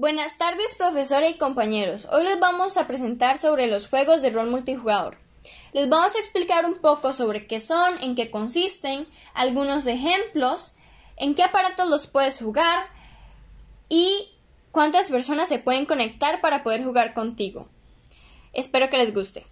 Buenas 0.00 0.38
tardes, 0.38 0.76
profesora 0.76 1.28
y 1.28 1.38
compañeros. 1.38 2.06
Hoy 2.12 2.22
les 2.22 2.38
vamos 2.38 2.76
a 2.76 2.86
presentar 2.86 3.40
sobre 3.40 3.66
los 3.66 3.88
juegos 3.88 4.22
de 4.22 4.30
rol 4.30 4.48
multijugador. 4.48 5.18
Les 5.72 5.88
vamos 5.88 6.14
a 6.14 6.20
explicar 6.20 6.66
un 6.66 6.78
poco 6.78 7.12
sobre 7.12 7.48
qué 7.48 7.58
son, 7.58 8.00
en 8.00 8.14
qué 8.14 8.30
consisten, 8.30 9.08
algunos 9.34 9.88
ejemplos, 9.88 10.76
en 11.16 11.34
qué 11.34 11.42
aparatos 11.42 11.88
los 11.88 12.06
puedes 12.06 12.38
jugar 12.38 12.86
y 13.88 14.28
cuántas 14.70 15.10
personas 15.10 15.48
se 15.48 15.58
pueden 15.58 15.84
conectar 15.84 16.40
para 16.40 16.62
poder 16.62 16.84
jugar 16.84 17.12
contigo. 17.12 17.66
Espero 18.52 18.90
que 18.90 18.98
les 18.98 19.12
guste. 19.12 19.46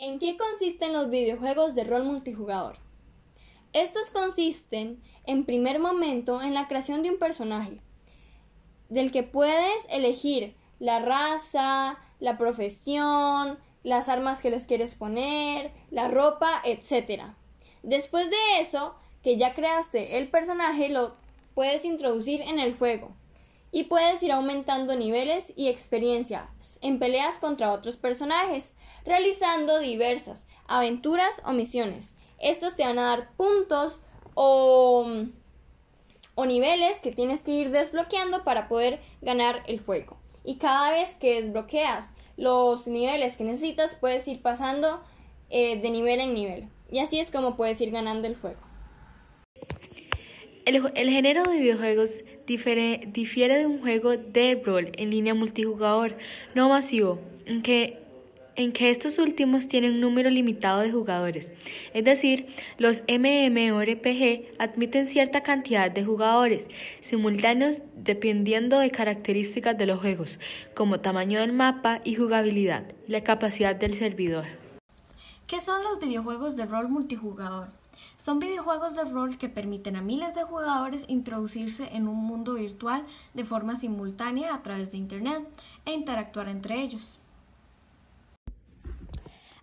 ¿En 0.00 0.18
qué 0.18 0.36
consisten 0.36 0.92
los 0.92 1.08
videojuegos 1.08 1.76
de 1.76 1.84
rol 1.84 2.02
multijugador? 2.02 2.78
Estos 3.72 4.10
consisten, 4.10 5.00
en 5.24 5.44
primer 5.44 5.78
momento, 5.78 6.42
en 6.42 6.52
la 6.52 6.66
creación 6.66 7.04
de 7.04 7.10
un 7.10 7.20
personaje 7.20 7.80
del 8.88 9.12
que 9.12 9.22
puedes 9.22 9.86
elegir 9.90 10.56
la 10.78 11.00
raza, 11.00 11.98
la 12.20 12.38
profesión, 12.38 13.58
las 13.82 14.08
armas 14.08 14.40
que 14.40 14.50
les 14.50 14.66
quieres 14.66 14.94
poner, 14.94 15.72
la 15.90 16.08
ropa, 16.08 16.60
etc. 16.64 17.22
Después 17.82 18.30
de 18.30 18.60
eso, 18.60 18.94
que 19.22 19.36
ya 19.36 19.54
creaste 19.54 20.18
el 20.18 20.28
personaje, 20.28 20.88
lo 20.88 21.16
puedes 21.54 21.84
introducir 21.84 22.42
en 22.42 22.58
el 22.58 22.76
juego 22.76 23.10
y 23.70 23.84
puedes 23.84 24.22
ir 24.22 24.32
aumentando 24.32 24.96
niveles 24.96 25.52
y 25.56 25.68
experiencias 25.68 26.78
en 26.80 26.98
peleas 26.98 27.38
contra 27.38 27.72
otros 27.72 27.96
personajes, 27.96 28.74
realizando 29.04 29.78
diversas 29.78 30.46
aventuras 30.66 31.42
o 31.44 31.52
misiones. 31.52 32.14
Estos 32.38 32.76
te 32.76 32.84
van 32.84 32.98
a 32.98 33.08
dar 33.08 33.30
puntos 33.36 34.00
o 34.34 35.06
o 36.38 36.46
niveles 36.46 37.00
que 37.00 37.10
tienes 37.10 37.42
que 37.42 37.50
ir 37.50 37.70
desbloqueando 37.72 38.44
para 38.44 38.68
poder 38.68 39.00
ganar 39.22 39.64
el 39.66 39.80
juego. 39.80 40.16
Y 40.44 40.58
cada 40.58 40.92
vez 40.92 41.14
que 41.14 41.42
desbloqueas 41.42 42.12
los 42.36 42.86
niveles 42.86 43.36
que 43.36 43.42
necesitas, 43.42 43.96
puedes 43.96 44.28
ir 44.28 44.40
pasando 44.40 45.02
eh, 45.50 45.80
de 45.80 45.90
nivel 45.90 46.20
en 46.20 46.34
nivel. 46.34 46.68
Y 46.92 47.00
así 47.00 47.18
es 47.18 47.32
como 47.32 47.56
puedes 47.56 47.80
ir 47.80 47.90
ganando 47.90 48.28
el 48.28 48.36
juego. 48.36 48.60
El, 50.64 51.10
género 51.10 51.42
de 51.42 51.58
videojuegos 51.58 52.22
difiere, 52.46 53.00
de 53.08 53.66
un 53.66 53.80
juego 53.80 54.16
de 54.16 54.62
rol 54.64 54.92
en 54.96 55.10
línea 55.10 55.34
multijugador 55.34 56.16
no 56.54 56.68
masivo, 56.68 57.18
que 57.64 57.98
en 58.58 58.72
que 58.72 58.90
estos 58.90 59.18
últimos 59.20 59.68
tienen 59.68 59.94
un 59.94 60.00
número 60.00 60.30
limitado 60.30 60.80
de 60.80 60.90
jugadores, 60.90 61.52
es 61.94 62.04
decir, 62.04 62.48
los 62.76 63.04
MMORPG 63.08 64.58
admiten 64.58 65.06
cierta 65.06 65.44
cantidad 65.44 65.92
de 65.92 66.04
jugadores 66.04 66.68
simultáneos 67.00 67.82
dependiendo 67.94 68.80
de 68.80 68.90
características 68.90 69.78
de 69.78 69.86
los 69.86 70.00
juegos, 70.00 70.40
como 70.74 70.98
tamaño 70.98 71.40
del 71.40 71.52
mapa 71.52 72.00
y 72.02 72.16
jugabilidad, 72.16 72.92
la 73.06 73.22
capacidad 73.22 73.76
del 73.76 73.94
servidor. 73.94 74.46
¿Qué 75.46 75.60
son 75.60 75.84
los 75.84 76.00
videojuegos 76.00 76.56
de 76.56 76.66
rol 76.66 76.88
multijugador? 76.88 77.68
Son 78.16 78.40
videojuegos 78.40 78.96
de 78.96 79.04
rol 79.04 79.38
que 79.38 79.48
permiten 79.48 79.94
a 79.94 80.02
miles 80.02 80.34
de 80.34 80.42
jugadores 80.42 81.04
introducirse 81.06 81.88
en 81.92 82.08
un 82.08 82.16
mundo 82.16 82.54
virtual 82.54 83.06
de 83.34 83.44
forma 83.44 83.76
simultánea 83.76 84.52
a 84.52 84.64
través 84.64 84.90
de 84.90 84.98
Internet 84.98 85.48
e 85.86 85.92
interactuar 85.92 86.48
entre 86.48 86.82
ellos. 86.82 87.20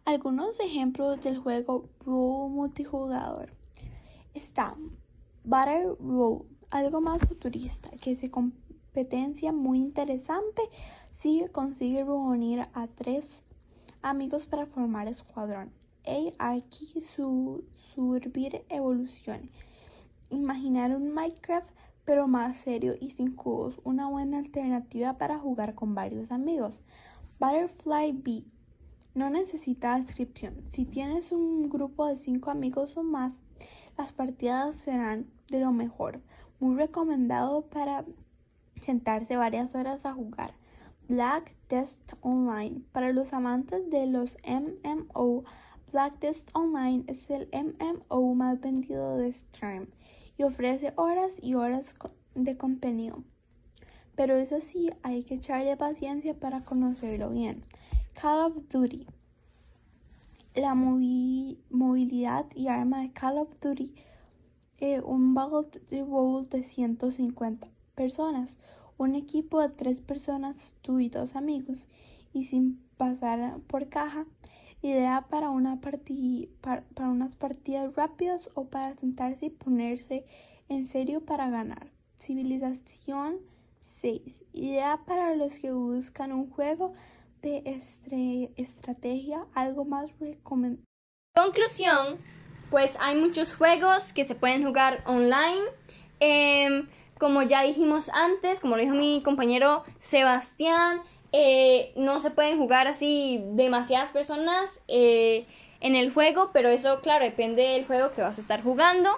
Algunos 0.06 0.60
ejemplos 0.60 1.20
del 1.24 1.40
juego 1.40 1.90
Role 2.06 2.54
multijugador. 2.54 3.50
Está 4.36 4.76
Battle 5.44 5.96
Roll, 6.00 6.46
algo 6.70 7.02
más 7.02 7.20
futurista, 7.28 7.90
que 8.00 8.12
es 8.12 8.22
de 8.22 8.30
competencia 8.30 9.52
muy 9.52 9.80
interesante 9.80 10.62
si 11.12 11.44
consigue 11.52 12.04
reunir 12.04 12.68
a 12.74 12.86
tres 12.86 13.42
amigos 14.04 14.46
para 14.46 14.68
formar 14.68 15.08
escuadrón. 15.08 15.72
Arky 16.38 17.02
su 17.02 17.66
Survivir 17.74 18.64
Evolución. 18.70 19.50
Imaginar 20.30 20.96
un 20.96 21.16
Minecraft 21.16 21.72
pero 22.06 22.28
más 22.28 22.58
serio 22.58 22.94
y 23.02 23.10
sin 23.10 23.32
cubos, 23.32 23.82
una 23.84 24.08
buena 24.08 24.38
alternativa 24.38 25.18
para 25.18 25.40
jugar 25.40 25.74
con 25.74 25.96
varios 25.96 26.32
amigos. 26.32 26.84
Butterfly 27.40 28.12
Beat 28.12 28.55
no 29.16 29.30
necesita 29.30 29.98
descripción. 29.98 30.62
Si 30.70 30.86
tienes 30.86 31.32
un 31.32 31.70
grupo 31.70 32.06
de 32.06 32.18
5 32.18 32.52
amigos 32.52 32.96
o 32.98 33.04
más, 33.04 33.40
las 33.98 34.12
partidas 34.12 34.76
serán 34.76 35.26
de 35.48 35.62
lo 35.62 35.72
mejor. 35.72 36.22
Muy 36.60 36.76
recomendado 36.76 37.62
para 37.68 38.06
sentarse 38.82 39.38
varias 39.38 39.74
horas 39.74 40.06
a 40.06 40.14
jugar. 40.14 40.54
Black 41.08 41.56
Test 41.68 42.14
Online. 42.22 42.82
Para 42.92 43.14
los 43.14 43.32
amantes 43.34 43.90
de 43.90 44.06
los 44.06 44.38
MMO, 44.46 45.46
Black 45.92 46.20
Test 46.20 46.50
Online 46.54 47.06
es 47.08 47.30
el 47.30 47.48
MMO 47.54 48.36
más 48.36 48.60
vendido 48.60 49.18
de 49.18 49.32
Steam 49.32 49.88
y 50.38 50.44
ofrece 50.44 50.94
horas 50.98 51.32
y 51.42 51.56
horas 51.56 51.96
de 52.34 52.58
contenido. 52.58 53.24
Pero 54.16 54.36
eso 54.36 54.60
sí, 54.60 54.90
hay 55.04 55.24
que 55.24 55.36
echarle 55.36 55.78
paciencia 55.78 56.34
para 56.34 56.66
conocerlo 56.66 57.30
bien. 57.30 57.64
Call 58.22 58.40
of 58.40 58.70
Duty. 58.70 59.06
La 60.56 60.74
movilidad 60.74 62.46
y 62.56 62.70
arma 62.70 63.02
de 63.02 63.12
Call 63.12 63.38
of 63.40 63.50
Duty. 63.60 63.94
Eh, 64.78 65.02
un 65.02 65.34
Battle 65.34 65.68
Roll 66.06 66.48
de 66.48 66.64
150 66.64 67.68
personas. 67.94 68.56
Un 68.98 69.16
equipo 69.16 69.60
de 69.60 69.68
3 69.68 70.00
personas, 70.00 70.76
tú 70.82 71.02
y 71.02 71.10
dos 71.10 71.36
amigos. 71.36 71.88
Y 72.32 72.46
sin 72.46 72.80
pasar 72.96 73.60
por 73.68 73.90
caja. 73.90 74.26
Idea 74.82 75.28
para, 75.30 75.50
una 75.50 75.82
para 75.82 77.10
unas 77.10 77.36
partidas 77.36 77.96
rápidas 77.96 78.50
o 78.54 78.64
para 78.64 78.96
sentarse 78.96 79.48
y 79.48 79.50
ponerse 79.50 80.26
en 80.70 80.86
serio 80.86 81.26
para 81.26 81.50
ganar. 81.50 81.92
Civilización 82.18 83.40
6. 83.82 84.46
Idea 84.54 85.02
para 85.06 85.36
los 85.36 85.56
que 85.56 85.74
buscan 85.74 86.32
un 86.32 86.50
juego 86.50 86.94
estrategia, 88.58 89.46
algo 89.54 89.86
más 89.86 90.10
recomendable. 90.20 90.86
Conclusión, 91.36 92.18
pues 92.70 92.98
hay 93.00 93.20
muchos 93.20 93.56
juegos 93.56 94.14
que 94.14 94.24
se 94.24 94.36
pueden 94.36 94.64
jugar 94.64 95.04
online. 95.06 95.64
Em, 96.20 96.88
como 97.20 97.42
ya 97.44 97.64
dijimos 97.64 98.10
antes, 98.10 98.60
como 98.60 98.76
lo 98.76 98.82
dijo 98.82 98.96
mi 98.96 99.22
compañero 99.24 99.84
Sebastián, 100.00 101.02
eh, 101.32 101.92
no 101.96 102.20
se 102.20 102.32
pueden 102.32 102.58
jugar 102.58 102.88
así 102.88 103.44
demasiadas 103.54 104.12
personas 104.12 104.82
eh, 104.88 105.46
en 105.82 105.96
el 105.96 106.14
juego, 106.14 106.52
pero 106.54 106.70
eso, 106.70 107.02
claro, 107.02 107.26
depende 107.26 107.62
del 107.62 107.86
juego 107.86 108.12
que 108.12 108.22
vas 108.22 108.38
a 108.38 108.42
estar 108.42 108.64
jugando, 108.64 109.12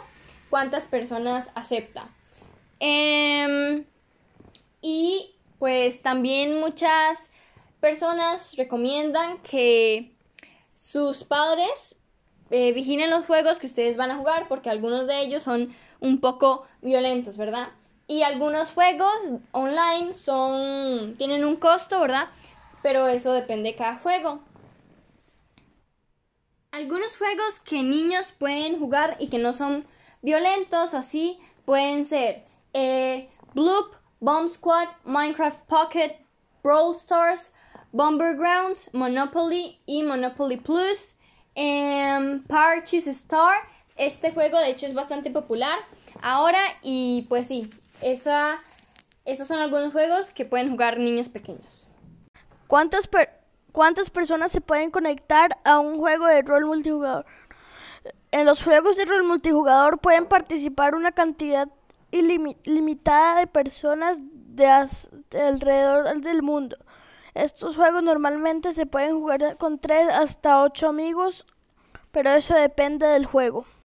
cuántas 0.50 0.88
personas 0.88 1.52
acepta. 1.56 2.10
Em, 2.80 3.86
y 4.82 5.36
pues 5.60 6.02
también 6.02 6.60
muchas 6.60 7.30
personas 7.80 8.56
recomiendan 8.58 9.40
que 9.40 10.12
sus 10.80 11.24
padres 11.24 11.96
eh, 12.50 12.72
vigilen 12.72 13.10
los 13.10 13.26
juegos 13.26 13.60
que 13.60 13.68
ustedes 13.68 13.98
van 13.98 14.12
a 14.12 14.18
jugar 14.18 14.48
porque 14.48 14.70
algunos 14.70 15.08
de 15.08 15.22
ellos 15.22 15.44
son 15.44 15.76
un 16.00 16.20
poco 16.20 16.66
violentos, 16.82 17.38
¿verdad? 17.38 17.70
Y 18.08 18.24
algunos 18.24 18.70
juegos 18.72 19.34
online 19.52 20.14
son 20.14 21.16
tienen 21.18 21.44
un 21.44 21.58
costo, 21.58 22.00
¿verdad? 22.00 22.30
Pero 22.82 23.08
eso 23.08 23.34
depende 23.34 23.72
de 23.72 23.76
cada 23.76 23.96
juego. 23.96 24.40
Algunos 26.72 27.18
juegos 27.18 27.60
que 27.60 27.84
niños 27.84 28.32
pueden 28.32 28.80
jugar 28.80 29.18
y 29.20 29.28
que 29.28 29.40
no 29.40 29.52
son 29.52 29.86
violentos 30.22 30.94
o 30.94 30.98
así 30.98 31.40
pueden 31.66 32.06
ser 32.06 32.46
eh, 32.74 33.30
Bloop, 33.54 33.94
Bomb 34.20 34.50
Squad, 34.50 34.90
Minecraft 35.04 35.60
Pocket, 35.68 36.18
Brawl 36.64 36.96
Stars, 36.96 37.52
Bomber 37.98 38.36
Grounds, 38.36 38.92
Monopoly 38.94 39.82
y 39.88 40.04
Monopoly 40.04 40.58
Plus. 40.58 41.16
Eh, 41.56 42.40
Parches 42.48 43.08
Star. 43.08 43.58
Este 43.96 44.32
juego 44.32 44.60
de 44.60 44.70
hecho 44.70 44.86
es 44.86 44.94
bastante 44.94 45.32
popular 45.32 45.80
ahora 46.22 46.60
y 46.84 47.26
pues 47.28 47.48
sí, 47.48 47.72
esa, 48.02 48.60
esos 49.26 49.48
son 49.48 49.58
algunos 49.58 49.92
juegos 49.94 50.30
que 50.30 50.46
pueden 50.46 50.70
jugar 50.70 51.00
niños 51.00 51.28
pequeños. 51.28 51.88
¿Cuántas, 52.68 53.10
¿Cuántas 53.72 54.12
personas 54.12 54.52
se 54.52 54.62
pueden 54.62 54.92
conectar 54.92 55.58
a 55.64 55.80
un 55.80 55.98
juego 55.98 56.28
de 56.28 56.44
rol 56.44 56.66
multijugador? 56.66 57.26
En 58.30 58.46
los 58.46 58.64
juegos 58.64 58.96
de 58.98 59.06
rol 59.06 59.24
multijugador 59.24 59.98
pueden 59.98 60.28
participar 60.28 60.94
una 60.94 61.14
cantidad 61.14 61.68
ilimitada 62.12 63.40
de 63.40 63.48
personas 63.48 64.20
de 64.22 64.68
alrededor 64.68 66.22
del 66.22 66.44
mundo. 66.44 66.78
Estos 67.38 67.76
juegos 67.76 68.02
normalmente 68.02 68.74
se 68.74 68.88
pueden 68.88 69.20
jugar 69.20 69.58
con 69.58 69.78
3 69.78 70.10
hasta 70.10 70.64
8 70.64 70.88
amigos, 70.88 71.46
pero 72.12 72.32
eso 72.32 72.56
depende 72.56 73.06
del 73.06 73.28
juego. 73.28 73.68